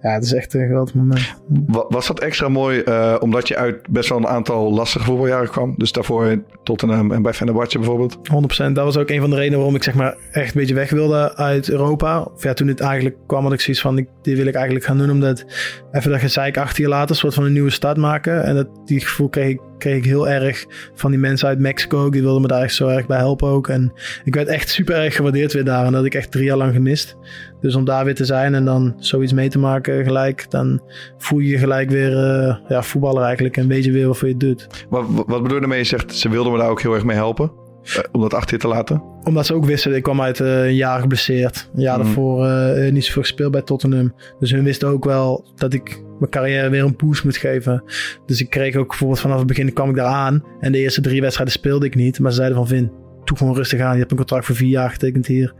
ja, 0.04 0.10
het 0.10 0.24
is 0.24 0.32
echt 0.32 0.54
een 0.54 0.68
groot 0.68 0.94
moment. 0.94 1.34
Wa- 1.66 1.84
Was 1.88 2.06
dat 2.06 2.20
extra 2.20 2.48
mooi 2.48 2.80
eh, 2.80 3.16
omdat 3.20 3.48
je 3.48 3.56
uit 3.56 3.88
best 3.90 4.08
wel 4.08 4.18
een 4.18 4.26
aantal 4.26 4.72
lastige 4.72 5.04
voetbaljaren 5.04 5.50
kwam? 5.50 5.74
Dus 5.76 5.92
daarvoor 5.92 6.26
in 6.26 6.44
Tottenham 6.62 7.12
en 7.12 7.22
bij 7.22 7.32
Fenerbahce 7.32 7.78
bijvoorbeeld? 7.78 8.16
100%. 8.16 8.72
Dat 8.72 8.84
was 8.84 8.96
ook 8.96 9.10
een 9.10 9.20
van 9.20 9.30
de 9.30 9.36
redenen 9.36 9.58
waarom 9.58 9.76
ik 9.76 9.82
zeg 9.82 9.94
maar 9.94 10.16
echt 10.30 10.54
een 10.54 10.60
beetje 10.60 10.74
weg 10.74 10.90
wilde 10.90 11.36
uit 11.36 11.70
Europa. 11.70 12.20
Of 12.22 12.42
ja, 12.42 12.52
toen 12.54 12.68
het 12.68 12.80
eigenlijk 12.80 13.16
kwam 13.26 13.42
had 13.42 13.52
ik 13.52 13.60
zoiets 13.60 13.82
van, 13.82 13.98
ik, 13.98 14.08
dit 14.24 14.36
wil 14.36 14.46
ik 14.46 14.54
eigenlijk 14.54 14.84
gaan 14.84 14.98
doen. 14.98 15.10
Omdat 15.10 15.44
even 15.92 16.10
dat 16.10 16.20
gezeik 16.20 16.58
achter 16.58 16.82
je 16.82 16.88
laten, 16.88 17.16
soort 17.16 17.34
van 17.34 17.44
een 17.44 17.52
nieuwe 17.52 17.70
start 17.70 17.96
maken. 17.96 18.44
En 18.44 18.54
dat, 18.54 18.68
die 18.84 19.00
gevoel 19.00 19.28
kreeg 19.28 19.48
ik, 19.48 19.60
kreeg 19.78 19.96
ik 19.96 20.04
heel 20.04 20.28
erg 20.28 20.66
van 20.94 21.10
die 21.10 21.20
mensen 21.20 21.48
uit 21.48 21.58
Mexico. 21.58 22.10
Die 22.10 22.22
wilden 22.22 22.42
me 22.42 22.48
daar 22.48 22.62
echt 22.62 22.74
zo 22.74 22.88
erg 22.88 23.06
bij 23.06 23.18
helpen 23.18 23.48
ook. 23.48 23.68
En 23.68 23.92
ik 24.24 24.34
werd 24.34 24.48
echt 24.48 24.68
super 24.68 24.96
erg 24.96 25.16
gewaardeerd 25.16 25.52
weer 25.52 25.64
daar. 25.64 25.86
En 25.86 25.92
dat 25.92 26.04
ik 26.04 26.14
echt 26.14 26.30
drie 26.30 26.44
jaar 26.44 26.56
lang 26.56 26.72
gemist. 26.72 27.16
Dus 27.60 27.74
om 27.74 27.84
daar 27.84 28.04
weer 28.04 28.14
te 28.14 28.24
zijn 28.24 28.54
en 28.54 28.64
dan 28.64 28.94
zoiets 28.96 29.32
mee 29.32 29.48
te 29.48 29.58
maken 29.58 30.04
gelijk. 30.04 30.50
Dan 30.50 30.82
voel 31.18 31.38
je 31.38 31.48
je 31.48 31.58
gelijk 31.58 31.90
weer 31.90 32.16
eh, 32.18 32.56
ja, 32.68 32.82
voetballer 32.82 33.22
eigenlijk. 33.22 33.56
En 33.56 33.68
weet 33.68 33.84
je 33.84 33.92
weer 33.92 34.06
waarvoor 34.06 34.28
je 34.28 34.36
doet. 34.36 34.86
Wat, 34.88 35.04
wat 35.08 35.42
bedoel 35.42 35.56
je 35.56 35.62
ermee? 35.62 35.78
Je 35.78 35.84
zegt, 35.84 36.14
ze 36.14 36.28
wilden 36.28 36.52
me 36.52 36.58
daar 36.58 36.70
ook 36.70 36.82
heel 36.82 36.94
erg 36.94 37.04
mee 37.04 37.16
helpen. 37.16 37.63
Eh, 37.84 37.98
om 38.12 38.20
dat 38.20 38.34
achter 38.34 38.54
je 38.54 38.60
te 38.60 38.68
laten. 38.68 39.02
Omdat 39.24 39.46
ze 39.46 39.54
ook 39.54 39.64
wisten, 39.64 39.94
ik 39.96 40.02
kwam 40.02 40.20
uit 40.20 40.40
eh, 40.40 40.64
een 40.64 40.74
jaar 40.74 41.00
geblesseerd. 41.00 41.70
Een 41.74 41.80
jaar 41.82 41.96
Mhm. 41.96 42.04
daarvoor 42.04 42.46
eh, 42.46 42.92
niet 42.92 43.04
zoveel 43.04 43.22
gespeeld 43.22 43.50
bij 43.52 43.62
Tottenham. 43.62 44.14
Dus 44.38 44.50
hun 44.50 44.64
wisten 44.64 44.88
ook 44.88 45.04
wel 45.04 45.44
dat 45.56 45.72
ik 45.72 46.02
mijn 46.18 46.30
carrière 46.30 46.68
weer 46.68 46.84
een 46.84 46.96
boost 46.96 47.24
moet 47.24 47.36
geven. 47.36 47.82
Dus 48.26 48.40
ik 48.40 48.50
kreeg 48.50 48.76
ook 48.76 48.88
bijvoorbeeld 48.88 49.20
vanaf 49.20 49.38
het 49.38 49.46
begin 49.46 49.72
kwam 49.72 49.88
ik 49.90 49.96
daar 49.96 50.06
aan. 50.06 50.44
En 50.60 50.72
de 50.72 50.78
eerste 50.78 51.00
drie 51.00 51.20
wedstrijden 51.20 51.54
speelde 51.54 51.86
ik 51.86 51.94
niet. 51.94 52.20
Maar 52.20 52.30
ze 52.30 52.36
zeiden 52.36 52.56
van 52.58 52.66
Vin, 52.68 52.90
doe 53.24 53.36
gewoon 53.36 53.54
rustig 53.54 53.80
aan. 53.80 53.92
Je 53.92 53.98
hebt 53.98 54.10
een 54.10 54.16
contract 54.16 54.44
voor 54.46 54.54
vier 54.54 54.68
jaar 54.68 54.90
getekend 54.90 55.26
hier. 55.26 55.54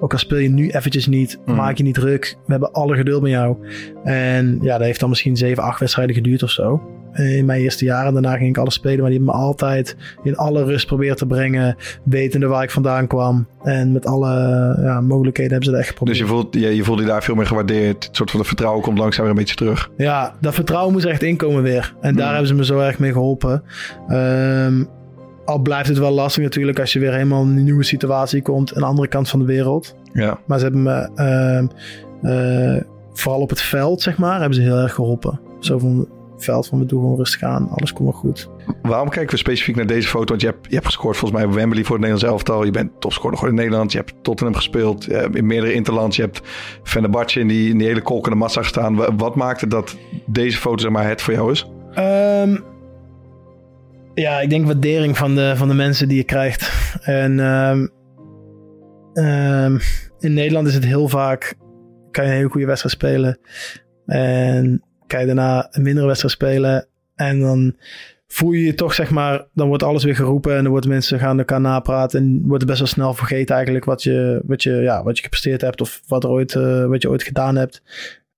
Ook 0.00 0.12
al 0.12 0.18
speel 0.18 0.38
je 0.38 0.48
nu 0.48 0.70
eventjes 0.70 1.06
niet, 1.06 1.38
Mhm. 1.44 1.56
maak 1.56 1.76
je 1.76 1.82
niet 1.82 1.94
druk. 1.94 2.36
We 2.46 2.52
hebben 2.52 2.72
alle 2.72 2.96
geduld 2.96 3.22
met 3.22 3.30
jou. 3.30 3.56
En 4.04 4.58
ja, 4.62 4.76
dat 4.78 4.86
heeft 4.86 5.00
dan 5.00 5.08
misschien 5.08 5.36
zeven, 5.36 5.62
acht 5.62 5.80
wedstrijden 5.80 6.14
geduurd 6.14 6.42
of 6.42 6.50
zo. 6.50 6.82
Eh, 7.12 7.36
In 7.36 7.44
mijn 7.44 7.60
eerste 7.60 7.84
jaren. 7.84 8.12
Daarna 8.12 8.36
ging 8.36 8.48
ik 8.48 8.58
alles 8.58 8.74
spelen. 8.74 9.00
Maar 9.00 9.10
die 9.10 9.18
hebben 9.18 9.36
me 9.36 9.42
altijd 9.42 9.96
in 10.22 10.36
alle 10.36 10.64
rust 10.64 10.86
proberen 10.86 11.16
te 11.16 11.26
brengen. 11.26 11.76
Wetende 12.04 12.46
waar 12.46 12.62
ik 12.62 12.70
vandaan 12.70 13.06
kwam. 13.06 13.46
En 13.62 13.92
met 13.92 14.06
alle 14.06 14.28
ja, 14.82 15.00
mogelijkheden 15.00 15.50
hebben 15.52 15.64
ze 15.68 15.70
dat 15.70 15.80
echt 15.80 15.88
geprobeerd. 15.88 16.18
Dus 16.18 16.26
je 16.26 16.32
voelt 16.32 16.54
je, 16.54 16.76
je 16.76 16.84
voelde 16.84 17.02
je 17.02 17.08
daar 17.08 17.22
veel 17.22 17.34
meer 17.34 17.46
gewaardeerd. 17.46 18.04
Het 18.04 18.16
soort 18.16 18.30
van 18.30 18.40
de 18.40 18.46
vertrouwen 18.46 18.82
komt 18.82 18.98
langzaam 18.98 19.22
weer 19.22 19.30
een 19.32 19.38
beetje 19.38 19.54
terug. 19.54 19.90
Ja, 19.96 20.34
dat 20.40 20.54
vertrouwen 20.54 20.92
moest 20.92 21.04
echt 21.04 21.22
inkomen 21.22 21.62
weer. 21.62 21.94
En 22.00 22.14
daar 22.14 22.24
Mm. 22.26 22.30
hebben 22.30 22.48
ze 22.48 22.54
me 22.54 22.64
zo 22.64 22.78
erg 22.78 22.98
mee 22.98 23.12
geholpen. 23.12 23.62
Ehm, 24.08 24.84
al 25.44 25.58
blijft 25.58 25.88
het 25.88 25.98
wel 25.98 26.10
lastig 26.12 26.42
natuurlijk 26.42 26.80
als 26.80 26.92
je 26.92 26.98
weer 26.98 27.12
helemaal 27.12 27.42
in 27.42 27.48
een 27.56 27.64
nieuwe 27.64 27.84
situatie 27.84 28.42
komt. 28.42 28.74
Aan 28.74 28.80
de 28.80 28.86
andere 28.86 29.08
kant 29.08 29.28
van 29.28 29.38
de 29.38 29.44
wereld. 29.46 29.96
Ja. 30.12 30.38
Maar 30.46 30.58
ze 30.58 30.64
hebben 30.64 30.82
me, 30.82 31.10
ehm, 31.14 31.66
eh, 32.22 32.82
vooral 33.12 33.40
op 33.40 33.50
het 33.50 33.60
veld, 33.60 34.02
zeg 34.02 34.18
maar, 34.18 34.38
hebben 34.38 34.54
ze 34.54 34.62
heel 34.62 34.76
erg 34.78 34.94
geholpen. 34.94 35.40
Zo 35.60 35.78
van 35.78 35.98
het 35.98 36.08
veld 36.42 36.66
van 36.66 36.78
we 36.78 36.86
doen 36.86 37.00
gewoon 37.00 37.16
rustig 37.16 37.42
aan, 37.42 37.68
alles 37.68 37.92
komt 37.92 38.08
wel 38.10 38.18
goed. 38.18 38.50
Waarom 38.82 39.08
kijken 39.08 39.30
we 39.32 39.36
specifiek 39.36 39.76
naar 39.76 39.86
deze 39.86 40.08
foto? 40.08 40.24
Want 40.24 40.40
je 40.40 40.46
hebt, 40.46 40.66
je 40.68 40.74
hebt 40.74 40.86
gescoord 40.86 41.16
volgens 41.16 41.40
mij 41.40 41.48
bij 41.50 41.58
Wembley 41.58 41.84
voor 41.84 41.96
het 41.96 42.04
Nederlands 42.04 42.32
elftal. 42.34 42.64
Je 42.64 42.70
bent 42.70 42.90
topscorer 43.00 43.36
geworden 43.36 43.58
in 43.58 43.64
Nederland. 43.64 43.92
Je 43.92 43.98
hebt 43.98 44.14
Tottenham 44.22 44.54
gespeeld. 44.56 45.06
Hebt 45.06 45.36
in 45.36 45.46
meerdere 45.46 45.72
interlands. 45.72 46.16
Je 46.16 46.22
hebt 46.22 46.40
Fenerbahce 46.82 47.40
in 47.40 47.48
die, 47.48 47.70
in 47.70 47.78
die 47.78 47.86
hele 47.86 48.02
kolkende 48.02 48.36
massa 48.36 48.62
gestaan. 48.62 48.94
Wa- 48.96 49.14
Wat 49.16 49.34
maakte 49.34 49.66
dat 49.66 49.96
deze 50.26 50.58
foto 50.58 50.78
zeg 50.82 50.90
maar, 50.90 51.08
het 51.08 51.22
voor 51.22 51.34
jou 51.34 51.50
is? 51.50 51.70
Ehm, 51.94 52.56
ja, 54.14 54.40
ik 54.40 54.50
denk 54.50 54.66
waardering 54.66 55.16
van 55.16 55.34
de, 55.34 55.52
van 55.56 55.68
de 55.68 55.74
mensen 55.74 56.08
die 56.08 56.16
je 56.16 56.24
krijgt. 56.24 56.72
En 57.02 57.40
ehm, 57.40 57.86
ehm, 59.12 59.78
in 60.18 60.34
Nederland 60.34 60.66
is 60.66 60.74
het 60.74 60.84
heel 60.84 61.08
vaak, 61.08 61.54
kan 62.10 62.24
je 62.24 62.30
een 62.30 62.36
hele 62.36 62.48
goede 62.48 62.66
wedstrijd 62.66 62.94
spelen. 62.94 63.38
En 64.06 64.82
kan 65.12 65.20
je 65.20 65.26
daarna 65.26 65.68
een 65.70 65.82
mindere 65.82 66.06
wedstrijd 66.06 66.34
spelen. 66.34 66.86
En 67.14 67.40
dan 67.40 67.76
voel 68.26 68.52
je 68.52 68.64
je 68.64 68.74
toch, 68.74 68.94
zeg 68.94 69.10
maar, 69.10 69.46
dan 69.54 69.68
wordt 69.68 69.82
alles 69.82 70.04
weer 70.04 70.16
geroepen. 70.16 70.56
En 70.56 70.62
dan 70.62 70.72
worden 70.72 70.90
mensen 70.90 71.18
gaan 71.18 71.38
elkaar 71.38 71.60
napraten. 71.60 72.20
En 72.20 72.40
wordt 72.40 72.62
het 72.62 72.66
best 72.66 72.78
wel 72.78 72.88
snel 72.88 73.14
vergeten 73.14 73.54
eigenlijk 73.54 73.84
wat 73.84 74.02
je, 74.02 74.42
wat 74.46 74.62
je, 74.62 74.70
ja, 74.72 75.02
wat 75.02 75.16
je 75.16 75.22
gepresteerd 75.22 75.60
hebt. 75.60 75.80
Of 75.80 76.00
wat, 76.06 76.24
er 76.24 76.30
ooit, 76.30 76.54
eh, 76.54 76.84
wat 76.86 77.02
je 77.02 77.10
ooit 77.10 77.22
gedaan 77.22 77.56
hebt. 77.56 77.82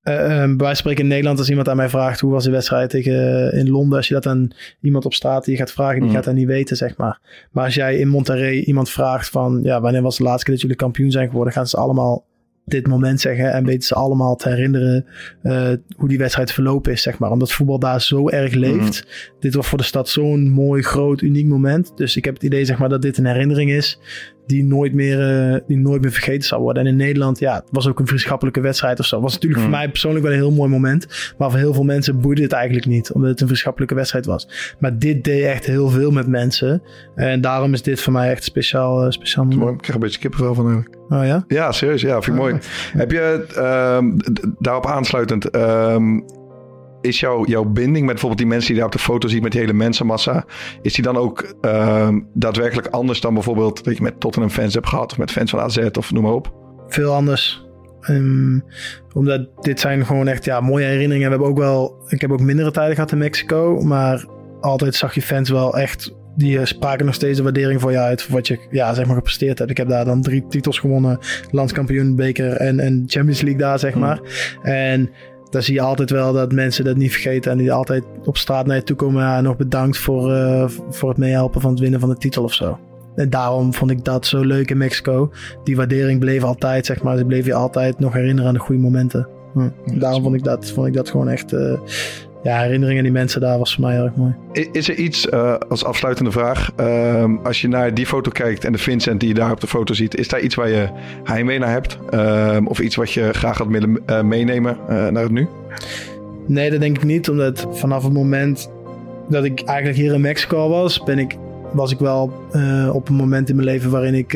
Bij 0.03 0.17
wijze 0.17 0.57
van 0.57 0.77
spreken 0.77 1.03
in 1.03 1.09
Nederland, 1.09 1.39
als 1.39 1.49
iemand 1.49 1.69
aan 1.69 1.77
mij 1.77 1.89
vraagt 1.89 2.21
hoe 2.21 2.33
was 2.33 2.45
de 2.45 2.51
wedstrijd 2.51 2.91
tegen, 2.91 3.51
eh, 3.53 3.59
in 3.59 3.71
Londen, 3.71 3.97
als 3.97 4.09
je 4.09 4.15
dat 4.15 4.27
aan 4.27 4.51
iemand 4.81 5.05
op 5.05 5.15
straat 5.15 5.45
die 5.45 5.57
gaat 5.57 5.73
vragen, 5.73 5.95
die 5.95 6.05
Mhm. 6.05 6.15
gaat 6.15 6.25
dat 6.25 6.35
niet 6.35 6.47
weten, 6.47 6.77
zeg 6.77 6.97
maar. 6.97 7.21
Maar 7.51 7.65
als 7.65 7.75
jij 7.75 7.99
in 7.99 8.09
Monterrey 8.09 8.55
iemand 8.61 8.91
vraagt 8.91 9.29
van, 9.29 9.61
ja, 9.63 9.81
wanneer 9.81 10.03
was 10.03 10.17
de 10.17 10.23
laatste 10.23 10.45
keer 10.45 10.53
dat 10.53 10.63
jullie 10.63 10.77
kampioen 10.77 11.11
zijn 11.11 11.29
geworden, 11.29 11.53
gaan 11.53 11.67
ze 11.67 11.77
allemaal 11.77 12.25
dit 12.65 12.87
moment 12.87 13.21
zeggen 13.21 13.53
en 13.53 13.65
weten 13.65 13.83
ze 13.83 13.95
allemaal 13.95 14.37
te 14.37 14.49
herinneren 14.49 15.07
uh, 15.43 15.69
hoe 15.97 16.09
die 16.09 16.19
wedstrijd 16.19 16.53
verlopen 16.53 16.93
is, 16.93 17.03
zeg 17.03 17.19
maar. 17.19 17.31
Omdat 17.31 17.53
voetbal 17.53 17.79
daar 17.79 18.03
zo 18.03 18.29
erg 18.29 18.55
leeft. 18.55 19.05
Mhm. 19.05 19.41
Dit 19.41 19.55
was 19.55 19.67
voor 19.67 19.79
de 19.79 19.85
stad 19.85 20.09
zo'n 20.09 20.51
mooi, 20.51 20.83
groot, 20.83 21.21
uniek 21.21 21.47
moment. 21.47 21.93
Dus 21.97 22.17
ik 22.17 22.25
heb 22.25 22.35
het 22.35 22.43
idee, 22.43 22.65
zeg 22.65 22.79
maar, 22.79 22.89
dat 22.89 23.03
dit 23.03 23.19
een 23.19 23.27
herinnering 23.27 23.71
is 23.71 23.99
die 24.47 24.65
nooit 24.65 24.93
meer, 24.93 25.53
uh, 25.53 25.61
die 25.67 25.77
nooit 25.77 26.03
meer 26.03 26.13
vergeten 26.13 26.43
zal 26.43 26.61
worden. 26.61 26.83
En 26.83 26.89
in 26.89 26.97
Nederland, 26.97 27.39
ja, 27.39 27.55
het 27.55 27.65
was 27.71 27.89
ook 27.89 27.99
een 27.99 28.07
vriendschappelijke 28.07 28.61
wedstrijd 28.61 28.99
of 28.99 29.07
zo. 29.07 29.21
Was 29.21 29.33
natuurlijk 29.33 29.61
voor 29.61 29.71
mhm. 29.71 29.79
mij 29.79 29.89
persoonlijk 29.89 30.25
wel 30.25 30.33
een 30.33 30.39
heel 30.39 30.51
mooi 30.51 30.71
moment. 30.71 31.35
Maar 31.39 31.51
voor 31.51 31.59
heel 31.59 31.75
veel 31.75 31.85
mensen 31.85 32.21
boeide 32.21 32.43
het 32.43 32.53
eigenlijk 32.53 32.87
niet, 32.87 33.13
omdat 33.13 33.31
het 33.31 33.41
een 33.41 33.47
vriendschappelijke 33.47 33.95
wedstrijd 33.95 34.27
was. 34.27 34.75
Maar 34.79 34.99
dit 34.99 35.25
deed 35.25 35.45
echt 35.45 35.67
heel 35.67 35.89
veel 35.89 36.11
met 36.11 36.27
mensen. 36.27 36.83
En 37.15 37.41
daarom 37.41 37.73
is 37.73 37.83
dit 37.83 38.01
voor 38.01 38.13
mij 38.13 38.31
echt 38.31 38.45
speciaal. 38.45 39.05
Uh, 39.05 39.11
speciaal 39.11 39.45
mooi. 39.45 39.73
Ik 39.73 39.79
krijg 39.79 39.95
een 39.95 40.01
beetje 40.01 40.21
kippenvel 40.21 40.55
van 40.55 40.67
eigenlijk. 40.67 41.03
Oh 41.09 41.25
ja? 41.25 41.45
Ja, 41.49 41.73
serieus. 41.73 42.01
Ja, 42.01 42.23
vind 42.23 42.37
ik 42.37 42.43
mooi. 42.43 42.59
Heb 43.03 43.11
je 43.11 43.47
um, 43.99 44.17
daarop 44.59 44.87
aansluitend... 44.87 45.57
Um, 45.57 46.25
is 47.05 47.21
jouw, 47.21 47.45
jouw 47.47 47.65
binding 47.65 47.99
met 47.99 48.07
bijvoorbeeld 48.07 48.41
die 48.41 48.47
mensen 48.47 48.69
die 48.69 48.77
daar 48.77 48.87
op 48.87 48.93
de 48.93 48.99
foto 48.99 49.29
ziet 49.29 49.43
met 49.43 49.53
die 49.53 49.61
hele 49.61 49.73
mensenmassa, 49.73 50.45
is 50.83 50.95
die 50.95 51.05
dan 51.05 51.17
ook 51.17 51.55
uh, 51.63 52.09
daadwerkelijk 52.35 52.87
anders 52.87 53.21
dan 53.21 53.35
bijvoorbeeld 53.35 53.85
dat 53.85 53.97
je 53.97 54.03
met 54.03 54.21
Tottenham 54.21 54.51
fans 54.51 54.75
hebt 54.75 54.89
gehad 54.89 55.13
of 55.13 55.19
met 55.19 55.31
fans 55.31 55.51
van 55.51 55.61
AZ 55.61 55.79
of 55.93 56.13
noem 56.13 56.23
maar 56.23 56.33
op? 56.33 56.53
Veel 56.89 57.13
anders. 57.13 57.63
Um, 58.11 58.65
omdat 59.13 59.49
dit 59.61 59.81
zijn 59.81 60.07
gewoon 60.07 60.29
echt 60.29 60.45
ja, 60.45 60.61
mooie 60.61 60.85
herinneringen. 60.85 61.25
We 61.25 61.31
hebben 61.31 61.49
ook 61.49 61.59
wel, 61.59 62.05
ik 62.09 62.21
heb 62.21 62.33
ook 62.33 62.41
mindere 62.41 62.71
tijden 62.71 62.95
gehad 62.95 63.13
in 63.13 63.19
Mexico, 63.19 63.81
maar 63.81 64.25
altijd 64.61 64.95
zag 64.95 65.15
je 65.15 65.23
fans 65.23 65.51
wel 65.51 65.79
echt 65.79 66.15
die 66.37 66.67
spraken 66.67 67.07
nog 67.07 67.15
steeds 67.15 67.37
de 67.37 67.43
waardering 67.43 67.81
voor 67.81 67.91
je 67.91 67.99
uit. 67.99 68.23
Voor 68.23 68.35
wat 68.35 68.49
je 68.49 68.59
ja, 68.71 68.95
zeg 68.95 69.07
maar, 69.07 69.17
gepresteerd 69.17 69.59
hebt. 69.59 69.71
Ik 69.71 69.77
heb 69.77 69.89
daar 69.89 70.05
dan 70.05 70.23
drie 70.23 70.47
titels 70.49 70.79
gewonnen: 70.79 71.19
landskampioen, 71.51 72.17
beker 72.17 72.53
en, 72.53 72.81
en 72.81 73.05
Champions 73.07 73.41
League 73.41 73.61
daar, 73.61 73.79
zeg 73.79 73.93
hmm. 73.93 74.01
maar. 74.01 74.21
En 74.63 75.11
daar 75.55 75.63
zie 75.63 75.75
je 75.75 75.81
altijd 75.81 76.11
wel 76.11 76.33
dat 76.33 76.53
mensen 76.53 76.85
dat 76.85 76.97
niet 76.97 77.13
vergeten. 77.13 77.53
En 77.53 77.59
die 77.59 77.73
altijd 77.73 78.05
op 78.25 78.37
straat 78.37 78.67
naar 78.67 78.77
je 78.77 78.83
toe 78.83 78.97
komen. 78.97 79.23
Ja, 79.23 79.41
nog 79.41 79.57
bedankt 79.57 79.99
voor, 79.99 80.31
uh, 80.31 80.69
voor 80.91 81.09
het 81.09 81.19
meehelpen 81.19 81.61
van 81.61 81.71
het 81.71 81.81
winnen 81.81 82.01
van 82.01 82.09
de 82.09 82.17
titel 82.17 82.45
of 82.45 82.55
zo. 82.55 82.79
En 83.15 83.31
daarom 83.31 83.75
vond 83.75 83.91
ik 83.91 84.05
dat 84.05 84.27
zo 84.27 84.41
leuk 84.41 84.71
in 84.71 84.77
Mexico. 84.77 85.31
Die 85.65 85.77
waardering 85.77 86.21
bleef 86.21 86.43
altijd, 86.43 86.87
zeg 86.87 87.03
maar. 87.03 87.17
Ze 87.17 87.25
bleef 87.25 87.47
je 87.47 87.55
altijd 87.55 87.99
nog 87.99 88.13
herinneren 88.13 88.49
aan 88.49 88.55
de 88.55 88.61
goede 88.61 88.81
momenten. 88.81 89.29
Hm. 89.53 89.69
Daarom 89.99 90.23
vond 90.23 90.35
ik, 90.35 90.45
dat, 90.45 90.71
vond 90.71 90.87
ik 90.87 90.95
dat 90.95 91.11
gewoon 91.11 91.29
echt 91.29 91.53
uh, 91.53 91.73
ja, 92.45 92.61
herinneringen 92.61 92.97
aan 92.97 93.05
die 93.05 93.13
mensen 93.13 93.41
daar 93.41 93.59
was 93.59 93.75
voor 93.75 93.85
mij 93.85 93.95
heel 93.95 94.05
erg 94.05 94.15
mooi. 94.17 94.35
Is 94.73 94.89
er 94.89 94.95
iets, 94.95 95.27
uh, 95.27 95.55
als 95.69 95.85
afsluitende 95.85 96.31
vraag, 96.31 96.71
uh, 96.81 97.25
als 97.43 97.61
je 97.61 97.69
naar 97.69 97.95
die 97.95 98.07
foto 98.07 98.31
kijkt 98.31 98.65
en 98.65 98.73
de 98.73 98.79
Vincent 98.79 99.21
die 99.21 99.29
je 99.29 99.35
daar 99.35 99.51
op 99.51 99.61
de 99.61 99.67
foto 99.67 99.95
ziet, 99.95 100.17
is 100.17 100.29
daar 100.29 100.41
iets 100.41 100.55
waar 100.55 100.69
je 100.69 100.89
heimwee 101.25 101.59
naar 101.59 101.71
hebt? 101.71 101.99
Uh, 102.15 102.57
of 102.65 102.81
iets 102.81 102.97
wat 102.97 103.13
je 103.13 103.33
graag 103.33 103.59
had 103.59 103.67
willen 103.67 103.99
eh, 104.07 104.23
meenemen 104.23 104.77
naar 104.89 105.23
het 105.23 105.31
nu? 105.31 105.49
Nee, 106.47 106.71
dat 106.71 106.81
denk 106.81 106.97
ik 106.97 107.05
niet, 107.05 107.29
omdat 107.29 107.67
vanaf 107.71 108.05
het 108.05 108.13
moment 108.13 108.71
dat 109.29 109.45
ik 109.45 109.63
eigenlijk 109.63 109.99
hier 109.99 110.15
in 110.15 110.21
Mexico 110.21 110.69
was, 110.69 111.03
ben 111.03 111.19
ik, 111.19 111.37
was 111.73 111.93
ik 111.93 111.99
wel 111.99 112.33
op 112.93 113.09
een 113.09 113.15
moment 113.15 113.49
in 113.49 113.57
mijn 113.57 113.69
leven 113.69 113.91
waarin 113.91 114.15
ik 114.15 114.35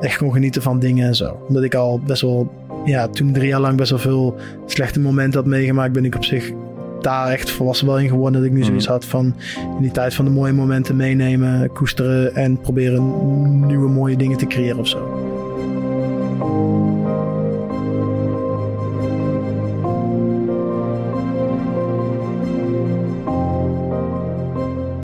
echt 0.00 0.16
kon 0.16 0.32
genieten 0.32 0.62
van 0.62 0.78
dingen 0.78 1.06
en 1.06 1.14
zo. 1.14 1.38
Omdat 1.48 1.62
ik 1.62 1.74
al 1.74 2.00
best 2.06 2.22
wel 2.22 2.52
ja, 2.84 3.08
toen 3.08 3.32
drie 3.32 3.48
jaar 3.48 3.60
lang 3.60 3.76
best 3.76 3.90
wel 3.90 3.98
veel 3.98 4.36
slechte 4.66 5.00
momenten 5.00 5.40
had 5.40 5.48
meegemaakt, 5.48 5.92
ben 5.92 6.04
ik 6.04 6.14
op 6.14 6.24
zich 6.24 6.52
daar 7.02 7.28
echt 7.28 7.50
volwassen 7.50 7.86
wel 7.86 7.98
in 7.98 8.08
geworden. 8.08 8.40
Dat 8.40 8.50
ik 8.50 8.56
nu 8.56 8.64
zoiets 8.64 8.84
mhm. 8.84 8.92
had 8.92 9.04
van 9.04 9.34
in 9.76 9.82
die 9.82 9.90
tijd 9.90 10.14
van 10.14 10.24
de 10.24 10.30
mooie 10.30 10.52
momenten 10.52 10.96
meenemen, 10.96 11.72
koesteren 11.72 12.34
en 12.34 12.60
proberen 12.60 13.66
nieuwe 13.66 13.88
mooie 13.88 14.16
dingen 14.16 14.38
te 14.38 14.46
creëren 14.46 14.78
of 14.78 14.88
zo. 14.88 15.17